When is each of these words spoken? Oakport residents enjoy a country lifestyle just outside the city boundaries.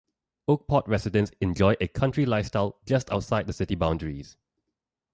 Oakport 0.47 0.87
residents 0.87 1.29
enjoy 1.41 1.75
a 1.79 1.87
country 1.87 2.25
lifestyle 2.25 2.79
just 2.87 3.11
outside 3.11 3.45
the 3.45 3.53
city 3.53 3.75
boundaries. 3.75 4.35